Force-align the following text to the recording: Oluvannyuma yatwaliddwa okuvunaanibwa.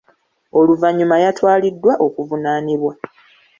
Oluvannyuma 0.59 1.15
yatwaliddwa 1.23 1.93
okuvunaanibwa. 2.05 2.93